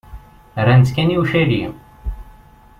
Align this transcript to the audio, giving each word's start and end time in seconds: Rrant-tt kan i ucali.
Rrant-tt 0.61 0.93
kan 0.95 1.13
i 1.13 1.17
ucali. 1.21 1.63